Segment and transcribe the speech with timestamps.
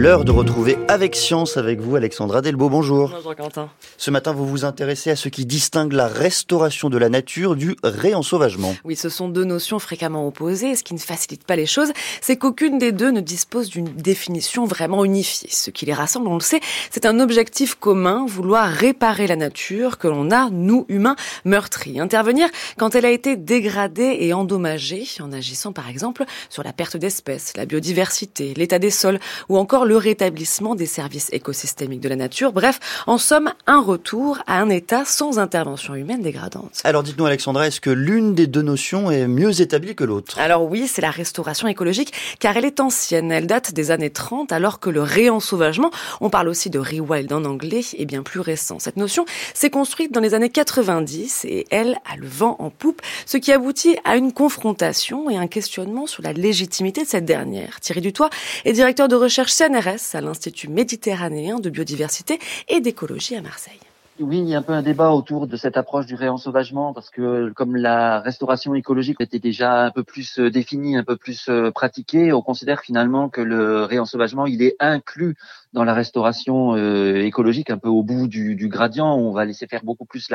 [0.00, 2.68] L'heure de retrouver avec science avec vous, Alexandra Delbo.
[2.68, 3.10] Bonjour.
[3.10, 3.68] Bonjour Quentin.
[3.96, 7.74] Ce matin, vous vous intéressez à ce qui distingue la restauration de la nature du
[7.82, 8.76] réensauvagement.
[8.84, 10.76] Oui, ce sont deux notions fréquemment opposées.
[10.76, 11.90] Ce qui ne facilite pas les choses,
[12.20, 15.50] c'est qu'aucune des deux ne dispose d'une définition vraiment unifiée.
[15.50, 16.60] Ce qui les rassemble, on le sait,
[16.92, 21.98] c'est un objectif commun, vouloir réparer la nature que l'on a, nous, humains, meurtris.
[21.98, 26.96] Intervenir quand elle a été dégradée et endommagée, en agissant par exemple sur la perte
[26.96, 29.18] d'espèces, la biodiversité, l'état des sols
[29.48, 32.52] ou encore le rétablissement des services écosystémiques de la nature.
[32.52, 36.80] Bref, en somme, un retour à un état sans intervention humaine dégradante.
[36.84, 40.38] Alors dites-nous Alexandra, est-ce que l'une des deux notions est mieux établie que l'autre?
[40.38, 43.32] Alors oui, c'est la restauration écologique, car elle est ancienne.
[43.32, 47.44] Elle date des années 30, alors que le réensauvagement, on parle aussi de rewild en
[47.44, 48.78] anglais, est bien plus récent.
[48.78, 49.24] Cette notion
[49.54, 53.52] s'est construite dans les années 90 et elle a le vent en poupe, ce qui
[53.52, 57.80] aboutit à une confrontation et un questionnement sur la légitimité de cette dernière.
[57.80, 58.28] Thierry Dutoit
[58.66, 63.78] est directeur de recherche CNR à l'Institut méditerranéen de biodiversité et d'écologie à Marseille.
[64.20, 67.08] Oui, il y a un peu un débat autour de cette approche du réensauvagement parce
[67.08, 71.48] que comme la restauration écologique était déjà un peu plus euh, définie, un peu plus
[71.48, 75.36] euh, pratiquée, on considère finalement que le réensauvagement, il est inclus
[75.72, 79.68] dans la restauration euh, écologique, un peu au bout du, du, gradient, on va laisser
[79.68, 80.28] faire beaucoup plus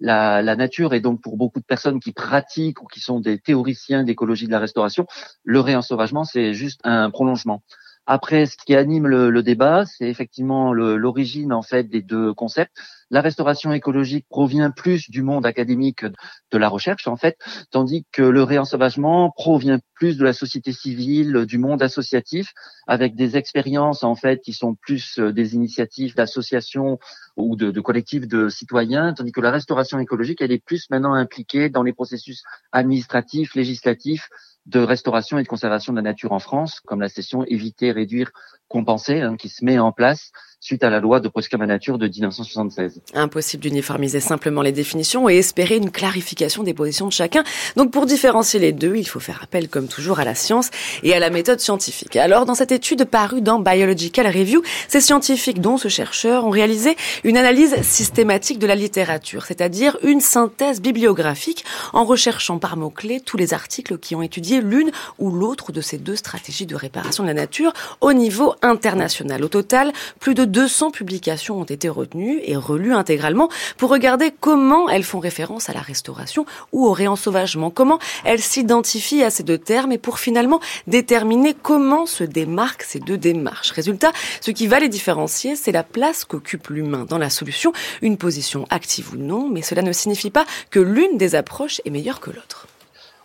[0.00, 0.92] la nature.
[0.92, 4.52] Et donc pour beaucoup de personnes qui pratiquent ou qui sont des théoriciens d'écologie de
[4.52, 5.06] la restauration,
[5.44, 7.62] le réensauvagement, c'est juste un prolongement.
[8.06, 12.76] Après, ce qui anime le, débat, c'est effectivement l'origine en fait des deux concepts.
[13.10, 17.36] La restauration écologique provient plus du monde académique de la recherche en fait,
[17.70, 22.52] tandis que le réensauvagement provient plus de la société civile, du monde associatif,
[22.86, 26.98] avec des expériences en fait qui sont plus euh, des initiatives d'associations
[27.36, 31.68] ou de, collectifs de citoyens, tandis que la restauration écologique, elle est plus maintenant impliquée
[31.68, 34.28] dans les processus administratifs, législatifs,
[34.66, 38.30] de restauration et de conservation de la nature en France, comme la session éviter, réduire,
[38.68, 41.30] compenser, hein, qui se met en place suite à la loi de
[41.64, 43.00] nature de 1976.
[43.14, 47.44] Impossible d'uniformiser simplement les définitions et espérer une clarification des positions de chacun.
[47.76, 50.70] Donc pour différencier les deux, il faut faire appel comme toujours à la science
[51.02, 52.16] et à la méthode scientifique.
[52.16, 56.96] Alors dans cette étude parue dans Biological Review, ces scientifiques dont ce chercheur ont réalisé
[57.24, 63.38] une analyse systématique de la littérature, c'est-à-dire une synthèse bibliographique en recherchant par mots-clés tous
[63.38, 67.28] les articles qui ont étudié l'une ou l'autre de ces deux stratégies de réparation de
[67.28, 67.72] la nature
[68.02, 69.42] au niveau international.
[69.42, 74.88] Au total, plus de 200 publications ont été retenues et relues intégralement pour regarder comment
[74.88, 79.58] elles font référence à la restauration ou au réensauvagement, comment elles s'identifient à ces deux
[79.58, 83.70] termes et pour finalement déterminer comment se démarquent ces deux démarches.
[83.70, 87.72] Résultat, ce qui va les différencier, c'est la place qu'occupe l'humain dans la solution,
[88.02, 91.90] une position active ou non, mais cela ne signifie pas que l'une des approches est
[91.90, 92.66] meilleure que l'autre.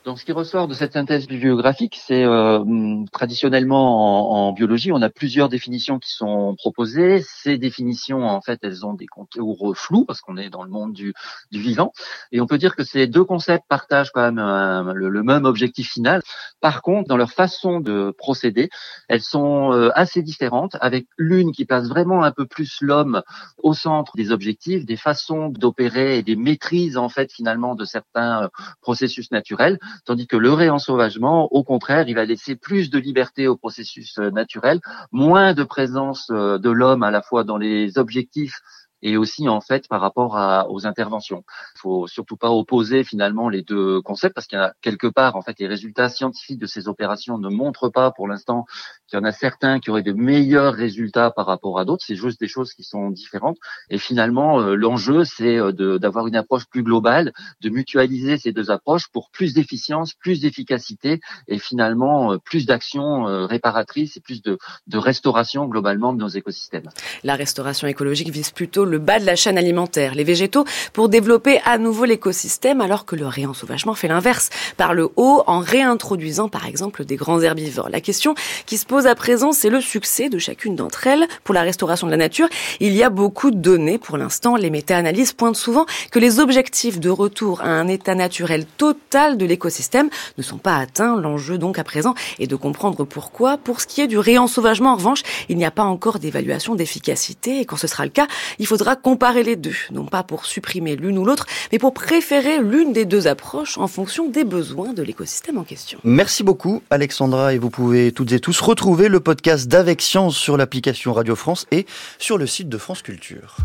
[0.05, 2.63] Donc, ce qui ressort de cette synthèse bibliographique, c'est euh,
[3.11, 7.23] traditionnellement en, biologie, on a plusieurs définitions qui sont proposées.
[7.23, 10.93] Ces définitions, en fait, elles ont des contours flous parce qu'on est dans le monde
[10.93, 11.15] du,
[11.51, 11.91] du, vivant,
[12.31, 15.93] et on peut dire que ces deux concepts partagent quand même le, le, même objectif
[15.93, 16.21] final.
[16.61, 18.69] Par contre, dans leur façon de procéder,
[19.09, 23.23] elles sont euh, assez différentes, avec l'une qui place vraiment un peu plus l'homme
[23.57, 28.43] au centre des objectifs, des façons d'opérer et des maîtrises en fait finalement de certains
[28.43, 28.47] euh,
[28.81, 33.55] processus naturels tandis que le réensauvagement, au contraire, il va laisser plus de liberté au
[33.55, 34.79] processus euh, naturel,
[35.11, 38.59] moins de présence euh, de l'homme à la fois dans les objectifs
[39.01, 40.35] et aussi en fait par rapport
[40.69, 41.43] aux interventions.
[41.75, 45.35] Il faut surtout pas opposer finalement les deux concepts parce qu'il y a quelque part
[45.35, 48.65] en fait les résultats scientifiques de ces opérations ne montrent pas pour l'instant
[49.07, 52.03] qu'il y en a certains qui auraient de meilleurs résultats par rapport à d'autres.
[52.05, 53.57] C'est juste des choses qui sont différentes.
[53.89, 58.71] Et finalement euh, l'enjeu c'est euh, d'avoir une approche plus globale, de mutualiser ces deux
[58.71, 64.57] approches pour plus d'efficience, plus d'efficacité et finalement euh, plus d'actions réparatrices et plus de,
[64.93, 66.89] restauration globalement de nos écosystèmes.
[67.23, 71.59] La restauration écologique vise plutôt le bas de la chaîne alimentaire, les végétaux, pour développer
[71.65, 76.65] à nouveau l'écosystème, alors que le réensauvagement fait l'inverse, par le haut, en réintroduisant par
[76.65, 77.89] exemple des grands herbivores.
[77.89, 78.35] La question
[78.65, 82.07] qui se pose à présent, c'est le succès de chacune d'entre elles pour la restauration
[82.07, 82.47] de la nature.
[82.79, 84.55] Il y a beaucoup de données pour l'instant.
[84.55, 89.45] Les méta-analyses pointent souvent que les objectifs de retour à un état naturel total de
[89.45, 91.19] l'écosystème ne sont pas atteints.
[91.19, 93.57] L'enjeu donc à présent est de comprendre pourquoi.
[93.57, 97.59] Pour ce qui est du réensauvagement, en revanche, il n'y a pas encore d'évaluation d'efficacité
[97.59, 98.27] et quand ce sera le cas,
[98.59, 102.59] il faudra comparer les deux, non pas pour supprimer l'une ou l'autre, mais pour préférer
[102.59, 105.99] l'une des deux approches en fonction des besoins de l'écosystème en question.
[106.03, 110.57] Merci beaucoup Alexandra et vous pouvez toutes et tous retrouver le podcast d'Avec Science sur
[110.57, 111.87] l'application Radio France et
[112.19, 113.57] sur le site de France Culture.